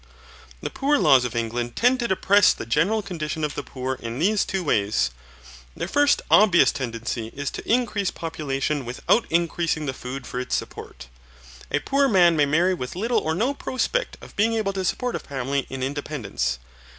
The 0.61 0.71
poor 0.71 0.97
laws 0.97 1.25
of 1.25 1.35
England 1.35 1.75
tend 1.75 1.99
to 1.99 2.07
depress 2.07 2.53
the 2.53 2.65
general 2.65 3.03
condition 3.03 3.43
of 3.43 3.53
the 3.53 3.61
poor 3.61 3.93
in 4.01 4.17
these 4.17 4.45
two 4.45 4.63
ways. 4.63 5.11
Their 5.77 5.87
first 5.87 6.23
obvious 6.31 6.71
tendency 6.71 7.27
is 7.35 7.51
to 7.51 7.71
increase 7.71 8.09
population 8.09 8.83
without 8.83 9.27
increasing 9.29 9.85
the 9.85 9.93
food 9.93 10.25
for 10.25 10.39
its 10.39 10.55
support. 10.55 11.07
A 11.69 11.77
poor 11.77 12.07
man 12.07 12.35
may 12.35 12.47
marry 12.47 12.73
with 12.73 12.95
little 12.95 13.19
or 13.19 13.35
no 13.35 13.53
prospect 13.53 14.17
of 14.21 14.35
being 14.35 14.55
able 14.55 14.73
to 14.73 14.83
support 14.85 15.15
a 15.15 15.19
family 15.19 15.67
in 15.69 15.83
independence. 15.83 16.57